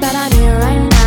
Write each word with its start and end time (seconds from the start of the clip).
but 0.00 0.14
I'm 0.14 0.32
here 0.32 0.58
right 0.58 0.88
now. 0.88 0.99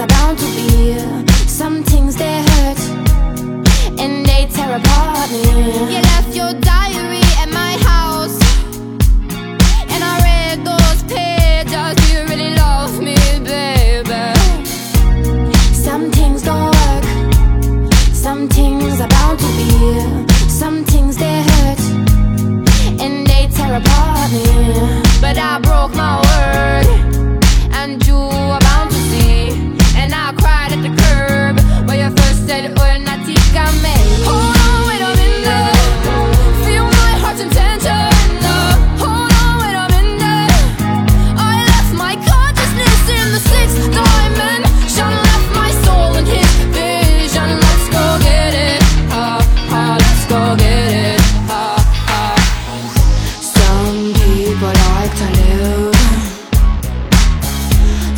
are 0.00 0.06
bound 0.06 0.38
to 0.38 0.46
be. 0.56 0.98
Some 1.46 1.82
things 1.84 2.16
they 2.16 2.42
hurt 2.42 2.80
And 3.98 4.24
they 4.24 4.46
tear 4.50 4.76
apart 4.76 5.30
me. 5.30 5.42
You 5.92 6.00
left 6.12 6.34
your 6.34 6.52
diary 6.54 7.20
at 7.42 7.50
my 7.52 7.72
house 7.90 8.38
And 9.92 10.02
I 10.02 10.14
read 10.28 10.64
those 10.64 11.02
pages 11.12 11.94
Do 12.00 12.14
You 12.14 12.24
really 12.26 12.54
love 12.54 13.02
me. 13.02 13.19
To 55.18 55.24
live 55.40 55.94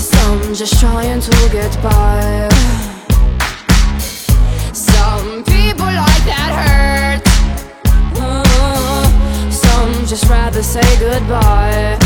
Some 0.00 0.54
just 0.54 0.80
trying 0.80 1.20
to 1.20 1.48
get 1.52 1.72
by. 1.82 2.48
Some 4.72 5.44
people 5.44 5.86
like 5.86 6.24
that 6.32 6.52
hurt. 6.62 7.22
Some 9.52 10.06
just 10.06 10.28
rather 10.28 10.62
say 10.62 10.98
goodbye 10.98 12.01